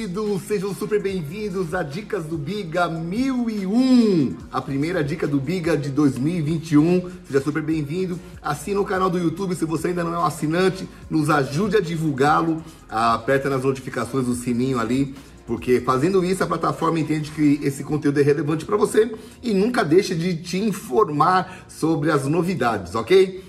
[0.00, 5.90] queridos, sejam super bem-vindos a Dicas do Biga 1001, a primeira dica do Biga de
[5.90, 7.10] 2021.
[7.26, 8.18] Seja super bem-vindo.
[8.40, 11.82] Assina o canal do YouTube se você ainda não é um assinante, nos ajude a
[11.82, 12.64] divulgá-lo.
[12.88, 15.14] Aperta nas notificações o sininho ali,
[15.46, 19.84] porque fazendo isso a plataforma entende que esse conteúdo é relevante para você e nunca
[19.84, 23.44] deixe de te informar sobre as novidades, ok?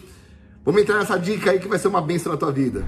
[0.66, 2.84] Vamos entrar nessa dica aí que vai ser uma benção na tua vida.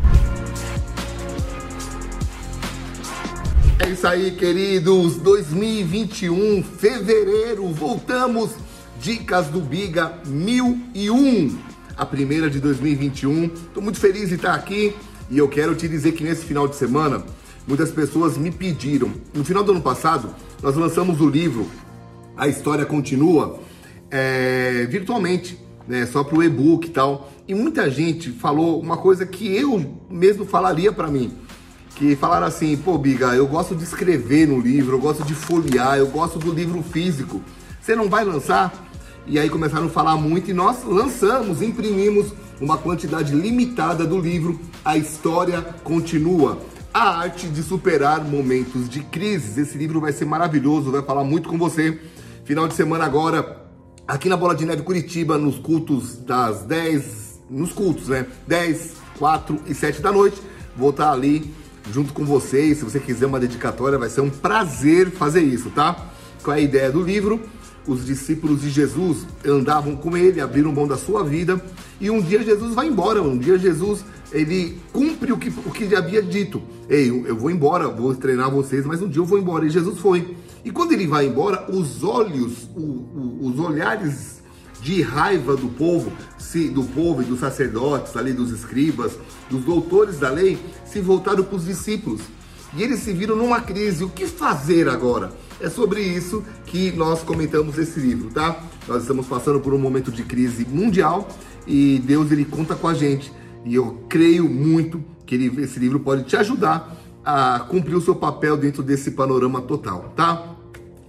[3.84, 5.18] É isso aí, queridos.
[5.18, 8.52] 2021, fevereiro, voltamos.
[8.98, 11.58] Dicas do Biga 1001,
[11.98, 13.44] a primeira de 2021.
[13.44, 14.96] Estou muito feliz de estar aqui
[15.30, 17.26] e eu quero te dizer que nesse final de semana
[17.68, 19.12] muitas pessoas me pediram.
[19.34, 21.68] No final do ano passado, nós lançamos o livro
[22.38, 23.60] A História Continua
[24.10, 27.30] é, virtualmente, né, só para o e-book e tal.
[27.46, 31.43] E muita gente falou uma coisa que eu mesmo falaria para mim
[31.96, 35.98] que falaram assim, pô, Biga, eu gosto de escrever no livro, eu gosto de folhear,
[35.98, 37.42] eu gosto do livro físico.
[37.82, 38.74] Você não vai lançar?
[39.26, 44.60] E aí começaram a falar muito e nós lançamos, imprimimos uma quantidade limitada do livro
[44.84, 46.60] A História Continua.
[46.94, 49.62] A arte de superar momentos de crise.
[49.62, 52.00] Esse livro vai ser maravilhoso, vai falar muito com você.
[52.46, 53.66] Final de semana agora,
[54.08, 58.28] aqui na Bola de Neve Curitiba, nos cultos das 10, nos cultos, né?
[58.48, 60.40] 10, 4 e 7 da noite.
[60.76, 61.54] Vou estar ali
[61.92, 62.78] junto com vocês.
[62.78, 66.10] Se você quiser uma dedicatória, vai ser um prazer fazer isso, tá?
[66.44, 67.42] Qual é a ideia do livro?
[67.86, 71.64] Os discípulos de Jesus andavam com ele, abriram mão da sua vida
[72.00, 73.22] e um dia Jesus vai embora.
[73.22, 76.62] Um dia Jesus ele cumpre o que, o que ele havia dito.
[76.90, 79.66] Ei, eu vou embora, vou treinar vocês, mas um dia eu vou embora.
[79.66, 80.36] E Jesus foi.
[80.66, 84.42] E quando ele vai embora, os olhos, o, o, os olhares
[84.82, 89.14] de raiva do povo, se, do povo e dos sacerdotes, ali dos escribas,
[89.50, 92.22] dos doutores da lei, se voltaram para os discípulos.
[92.76, 94.04] E eles se viram numa crise.
[94.04, 95.32] O que fazer agora?
[95.60, 98.64] É sobre isso que nós comentamos esse livro, tá?
[98.88, 101.28] Nós estamos passando por um momento de crise mundial
[101.68, 103.32] e Deus ele conta com a gente.
[103.64, 108.16] E eu creio muito que ele, esse livro pode te ajudar a cumprir o seu
[108.16, 110.56] papel dentro desse panorama total, tá?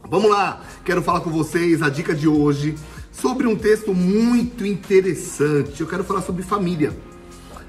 [0.08, 2.76] Vamos lá, quero falar com vocês a dica de hoje
[3.10, 5.80] sobre um texto muito interessante.
[5.80, 6.92] Eu quero falar sobre família.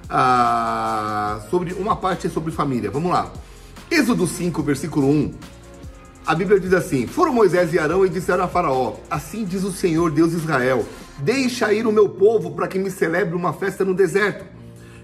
[0.10, 2.92] Ah, sobre uma parte sobre família.
[2.92, 3.32] Vamos lá.
[3.90, 5.34] Êxodo 5, versículo 1.
[6.26, 9.72] A Bíblia diz assim: Foram Moisés e Arão e disseram a Faraó: Assim diz o
[9.72, 10.86] Senhor Deus de Israel:
[11.20, 14.46] Deixa ir o meu povo para que me celebre uma festa no deserto.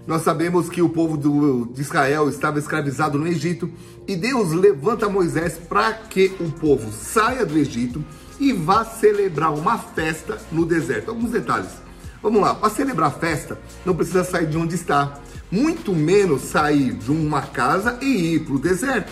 [0.06, 3.70] Nós sabemos que o povo do, de Israel estava escravizado no Egito
[4.08, 8.04] e Deus levanta Moisés para que o povo saia do Egito
[8.40, 11.10] e vá celebrar uma festa no deserto.
[11.10, 11.70] Alguns detalhes.
[12.22, 15.20] Vamos lá, para celebrar a festa, não precisa sair de onde está,
[15.52, 19.12] muito menos sair de uma casa e ir para o deserto.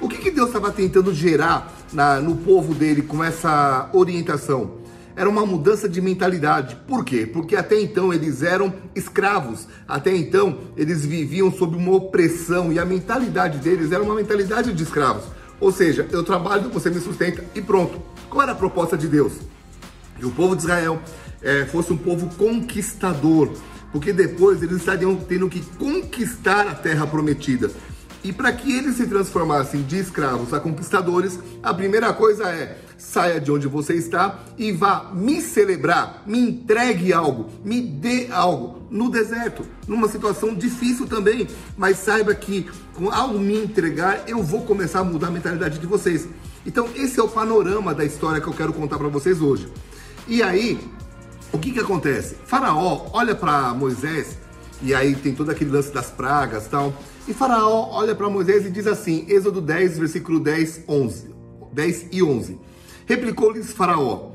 [0.00, 4.84] O que, que Deus estava tentando gerar na, no povo dele com essa orientação?
[5.16, 6.76] Era uma mudança de mentalidade.
[6.86, 7.26] Por quê?
[7.26, 12.84] Porque até então eles eram escravos, até então eles viviam sob uma opressão e a
[12.84, 15.24] mentalidade deles era uma mentalidade de escravos.
[15.60, 18.00] Ou seja, eu trabalho, você me sustenta e pronto.
[18.28, 19.32] Qual era a proposta de Deus?
[20.18, 21.00] Que o povo de Israel
[21.44, 23.52] é, fosse um povo conquistador,
[23.92, 27.70] porque depois eles estariam tendo que conquistar a terra prometida.
[28.24, 33.38] E para que eles se transformassem de escravos a conquistadores, a primeira coisa é saia
[33.38, 39.10] de onde você está e vá me celebrar, me entregue algo, me dê algo no
[39.10, 42.66] deserto, numa situação difícil também, mas saiba que
[43.12, 46.26] ao me entregar eu vou começar a mudar a mentalidade de vocês.
[46.64, 49.68] Então, esse é o panorama da história que eu quero contar para vocês hoje.
[50.26, 50.80] E aí,
[51.54, 52.36] o que que acontece?
[52.44, 54.36] Faraó olha para Moisés
[54.82, 56.92] e aí tem todo aquele lance das pragas, tal.
[57.26, 61.34] E Faraó olha para Moisés e diz assim, Êxodo 10, versículo 10, 11,
[61.72, 62.58] 10 e 11.
[63.06, 64.32] Replicou-lhes Faraó: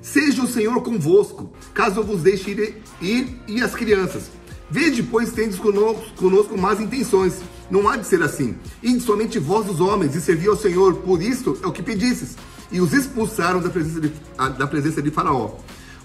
[0.00, 4.30] Seja o Senhor convosco, caso eu vos deixe ir, ir e as crianças.
[4.70, 8.56] Vede, pois, tendes conosco, conosco más intenções não há de ser assim.
[8.82, 12.36] E somente vós, os homens, e servi ao Senhor, por isto é o que pedistes.
[12.72, 14.12] E os expulsaram da presença de,
[14.58, 15.52] da presença de Faraó.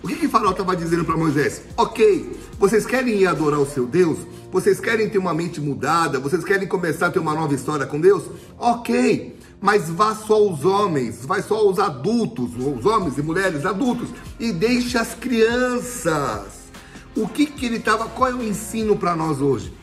[0.06, 1.64] O que, que Faraó estava dizendo para Moisés?
[1.76, 4.20] Ok, vocês querem ir adorar o seu Deus?
[4.52, 6.20] Vocês querem ter uma mente mudada?
[6.20, 8.22] Vocês querem começar a ter uma nova história com Deus?
[8.56, 14.10] Ok, mas vá só os homens, vai só os adultos, os homens e mulheres adultos,
[14.40, 16.70] e deixe as crianças.
[17.16, 19.74] O que, que ele estava, qual é o ensino para nós hoje?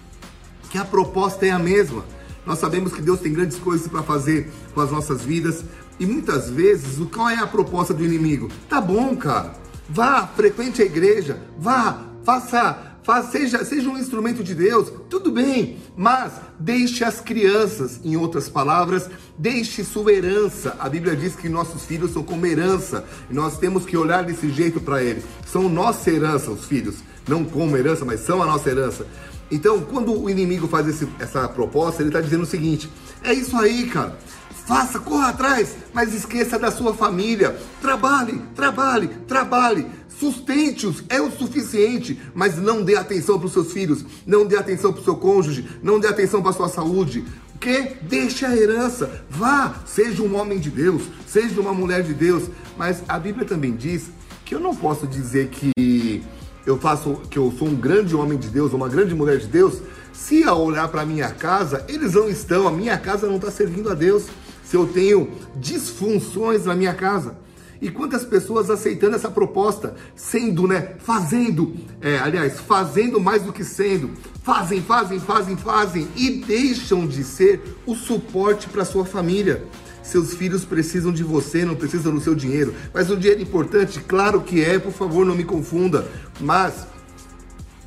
[0.71, 2.05] que a proposta é a mesma.
[2.47, 5.65] Nós sabemos que Deus tem grandes coisas para fazer com as nossas vidas
[5.99, 8.49] e muitas vezes qual é a proposta do inimigo?
[8.69, 9.61] Tá bom, cara.
[9.89, 15.79] Vá, frequente a igreja, vá, faça faz, seja, seja um instrumento de Deus, tudo bem,
[15.97, 20.77] mas deixe as crianças, em outras palavras, deixe sua herança.
[20.79, 24.49] A Bíblia diz que nossos filhos são como herança, e nós temos que olhar desse
[24.51, 25.25] jeito para eles.
[25.47, 26.97] São nossa herança, os filhos,
[27.27, 29.07] não como herança, mas são a nossa herança.
[29.51, 32.91] Então, quando o inimigo faz esse, essa proposta, ele está dizendo o seguinte:
[33.23, 34.17] é isso aí, cara.
[34.67, 37.57] Faça, corra atrás, mas esqueça da sua família.
[37.81, 39.87] Trabalhe, trabalhe, trabalhe.
[40.19, 44.93] Sustente-os é o suficiente, mas não dê atenção para os seus filhos, não dê atenção
[44.93, 47.25] para o seu cônjuge, não dê atenção para a sua saúde.
[47.57, 47.97] O que?
[48.03, 49.25] Deixe a herança.
[49.29, 52.45] Vá, seja um homem de Deus, seja uma mulher de Deus.
[52.77, 54.11] Mas a Bíblia também diz
[54.45, 56.23] que eu não posso dizer que
[56.65, 59.81] eu faço que eu sou um grande homem de Deus, uma grande mulher de Deus,
[60.13, 63.91] se ao olhar para minha casa, eles não estão, a minha casa não está servindo
[63.91, 64.27] a Deus.
[64.73, 67.37] Se eu tenho disfunções na minha casa.
[67.79, 73.65] E quantas pessoas aceitando essa proposta, sendo, né, fazendo, é, aliás, fazendo mais do que
[73.65, 79.63] sendo, fazem, fazem, fazem, fazem e deixam de ser o suporte para sua família.
[80.03, 82.75] Seus filhos precisam de você, não precisam do seu dinheiro.
[82.95, 86.09] Mas o dinheiro é importante, claro que é, por favor, não me confunda.
[86.41, 86.87] Mas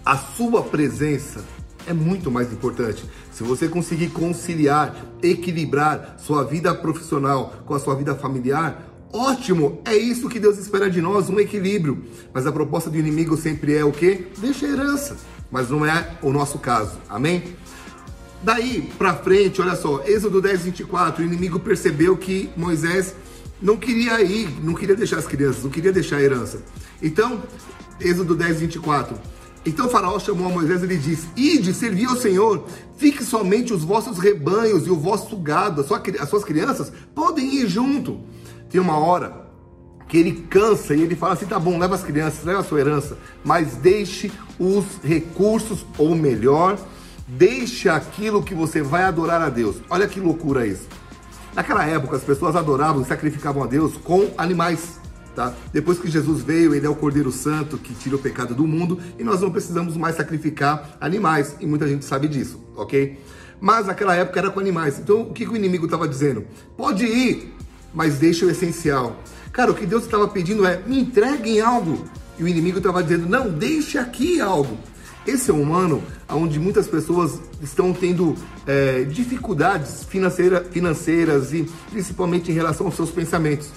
[0.05, 1.43] a sua presença
[1.87, 3.03] é muito mais importante.
[3.31, 9.95] Se você conseguir conciliar, equilibrar sua vida profissional com a sua vida familiar, ótimo, é
[9.95, 12.03] isso que Deus espera de nós, um equilíbrio.
[12.33, 14.27] Mas a proposta do inimigo sempre é o quê?
[14.37, 15.17] Deixa herança.
[15.51, 16.97] Mas não é o nosso caso.
[17.09, 17.43] Amém?
[18.41, 23.15] Daí para frente, olha só, Êxodo 10, 24, o inimigo percebeu que Moisés
[23.61, 26.61] não queria ir, não queria deixar as crianças, não queria deixar a herança.
[27.01, 27.41] Então,
[27.99, 29.17] Êxodo 10, 24.
[29.65, 32.65] Então Faraó chamou a Moisés e lhe disse: Ide, servir ao Senhor,
[32.97, 35.85] fique somente os vossos rebanhos e o vosso gado,
[36.19, 38.19] as suas crianças podem ir junto.
[38.69, 39.45] Tem uma hora
[40.07, 42.79] que ele cansa e ele fala assim: tá bom, leva as crianças, leva a sua
[42.79, 46.77] herança, mas deixe os recursos, ou melhor,
[47.27, 49.77] Deixe aquilo que você vai adorar a Deus.
[49.89, 50.87] Olha que loucura isso.
[51.55, 54.99] Naquela época, as pessoas adoravam e sacrificavam a Deus com animais.
[55.35, 55.53] Tá?
[55.73, 58.97] Depois que Jesus veio, ele é o Cordeiro Santo que tira o pecado do mundo
[59.19, 61.57] e nós não precisamos mais sacrificar animais.
[61.59, 63.19] E muita gente sabe disso, ok?
[63.59, 64.97] Mas naquela época era com animais.
[64.97, 66.45] Então o que, que o inimigo estava dizendo?
[66.77, 67.53] Pode ir,
[67.93, 69.21] mas deixe o essencial.
[69.51, 72.05] Cara, o que Deus estava pedindo é: me entreguem algo.
[72.39, 74.77] E o inimigo estava dizendo: não, deixe aqui algo.
[75.27, 78.35] Esse é um ano onde muitas pessoas estão tendo
[78.67, 83.69] é, dificuldades financeira, financeiras e principalmente em relação aos seus pensamentos.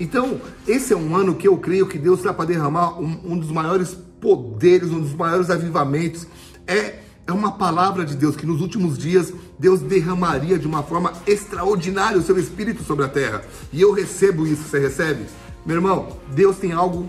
[0.00, 3.38] Então, esse é um ano que eu creio que Deus está para derramar um, um,
[3.38, 6.26] dos maiores poderes, um dos maiores avivamentos.
[6.66, 11.12] É, é uma palavra de Deus que nos últimos dias Deus derramaria de uma forma
[11.26, 13.44] extraordinária o seu Espírito sobre a terra.
[13.72, 15.24] E eu recebo isso, você recebe?
[15.64, 17.08] Meu irmão, Deus tem algo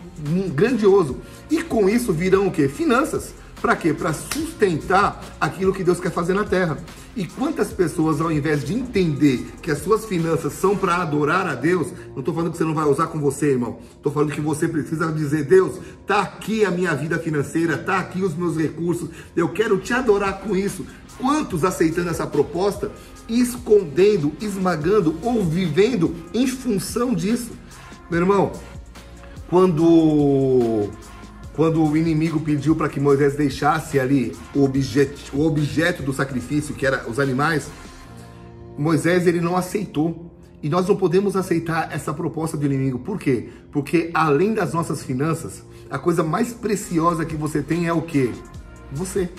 [0.53, 1.17] grandioso.
[1.49, 2.67] E com isso virão o quê?
[2.67, 3.33] Finanças.
[3.63, 3.93] Para quê?
[3.93, 6.77] Para sustentar aquilo que Deus quer fazer na terra.
[7.15, 11.55] E quantas pessoas, ao invés de entender que as suas finanças são para adorar a
[11.55, 13.79] Deus, não estou falando que você não vai usar com você, irmão.
[13.95, 18.21] Estou falando que você precisa dizer: Deus, tá aqui a minha vida financeira, tá aqui
[18.21, 20.85] os meus recursos, eu quero te adorar com isso.
[21.17, 22.91] Quantos aceitando essa proposta,
[23.29, 27.51] escondendo, esmagando ou vivendo em função disso?
[28.11, 28.51] Meu irmão,
[29.49, 30.89] quando
[31.53, 36.73] quando o inimigo pediu para que Moisés deixasse ali o objeto, o objeto do sacrifício,
[36.73, 37.69] que era os animais,
[38.77, 40.31] Moisés ele não aceitou.
[40.61, 42.97] E nós não podemos aceitar essa proposta do inimigo.
[42.97, 43.49] Por quê?
[43.69, 48.31] Porque além das nossas finanças, a coisa mais preciosa que você tem é o quê?
[48.89, 49.29] Você.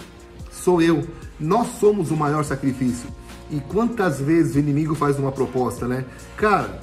[0.52, 1.02] Sou eu.
[1.40, 3.08] Nós somos o maior sacrifício.
[3.50, 6.04] E quantas vezes o inimigo faz uma proposta, né?
[6.36, 6.78] Cara,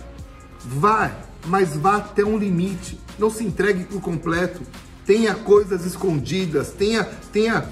[0.59, 1.11] vá,
[1.45, 2.99] mas vá até um limite.
[3.19, 4.61] Não se entregue por completo
[5.05, 7.69] tenha coisas escondidas, tenha, tenha,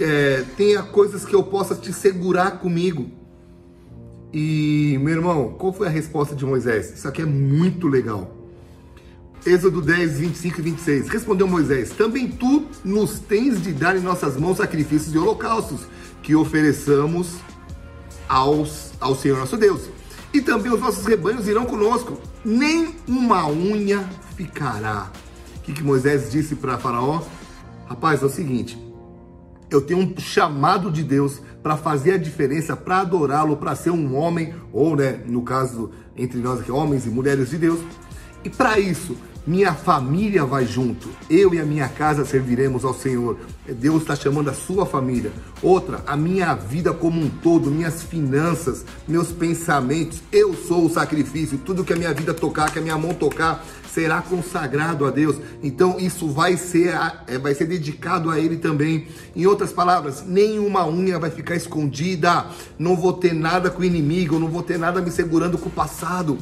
[0.00, 3.10] é, tenha coisas que eu possa te segurar comigo.
[4.32, 6.92] E, meu irmão, qual foi a resposta de Moisés?
[6.94, 8.38] Isso aqui é muito legal.
[9.44, 11.08] Êxodo 10, 25 e 26.
[11.08, 15.80] Respondeu Moisés: Também tu nos tens de dar em nossas mãos sacrifícios e holocaustos
[16.22, 17.36] que ofereçamos
[18.28, 19.82] aos, ao Senhor nosso Deus.
[20.32, 22.18] E também os nossos rebanhos irão conosco.
[22.44, 25.10] Nem uma unha ficará
[25.62, 27.22] que, que Moisés disse para Faraó?
[27.86, 28.78] Rapaz, é o seguinte:
[29.70, 34.16] eu tenho um chamado de Deus para fazer a diferença, para adorá-lo, para ser um
[34.16, 37.80] homem, ou, né, no caso, entre nós aqui, homens e mulheres de Deus.
[38.44, 41.08] E para isso, minha família vai junto.
[41.28, 43.38] Eu e a minha casa serviremos ao Senhor.
[43.66, 45.32] Deus está chamando a sua família.
[45.60, 50.22] Outra, a minha vida como um todo, minhas finanças, meus pensamentos.
[50.30, 51.58] Eu sou o sacrifício.
[51.58, 55.36] Tudo que a minha vida tocar, que a minha mão tocar, será consagrado a Deus.
[55.60, 56.94] Então isso vai ser,
[57.26, 59.08] é, vai ser dedicado a Ele também.
[59.34, 62.46] Em outras palavras, nenhuma unha vai ficar escondida.
[62.78, 65.72] Não vou ter nada com o inimigo, não vou ter nada me segurando com o
[65.72, 66.38] passado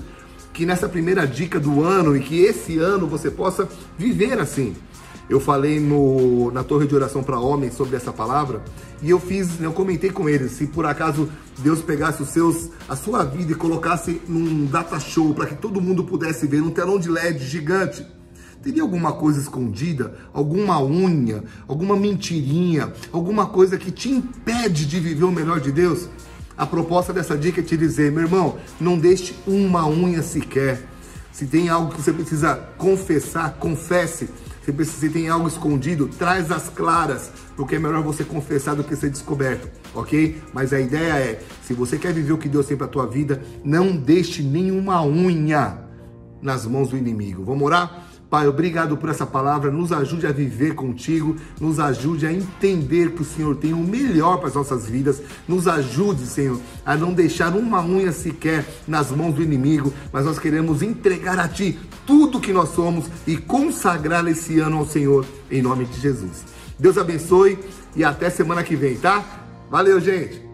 [0.52, 4.74] que nessa primeira dica do ano e que esse ano você possa viver assim.
[5.28, 8.62] Eu falei no, na torre de oração para homens sobre essa palavra
[9.00, 11.28] e eu fiz, eu comentei com eles, se por acaso
[11.58, 15.80] Deus pegasse os seus, a sua vida e colocasse num data show para que todo
[15.80, 18.04] mundo pudesse ver, num telão de LED gigante,
[18.60, 25.24] teria alguma coisa escondida, alguma unha, alguma mentirinha, alguma coisa que te impede de viver
[25.24, 26.08] o melhor de Deus?
[26.60, 30.86] A proposta dessa dica é te dizer, meu irmão, não deixe uma unha sequer.
[31.32, 34.28] Se tem algo que você precisa confessar, confesse.
[34.62, 38.84] Se, precisa, se tem algo escondido, traz as claras, porque é melhor você confessar do
[38.84, 40.36] que ser descoberto, ok?
[40.52, 43.42] Mas a ideia é, se você quer viver o que Deus tem para tua vida,
[43.64, 45.78] não deixe nenhuma unha
[46.42, 47.42] nas mãos do inimigo.
[47.42, 48.09] Vamos orar?
[48.30, 49.72] Pai, obrigado por essa palavra.
[49.72, 54.38] Nos ajude a viver contigo, nos ajude a entender que o Senhor tem o melhor
[54.38, 55.20] para as nossas vidas.
[55.48, 60.38] Nos ajude, Senhor, a não deixar uma unha sequer nas mãos do inimigo, mas nós
[60.38, 65.60] queremos entregar a Ti tudo que nós somos e consagrar esse ano ao Senhor, em
[65.60, 66.44] nome de Jesus.
[66.78, 67.58] Deus abençoe
[67.96, 69.24] e até semana que vem, tá?
[69.68, 70.49] Valeu, gente!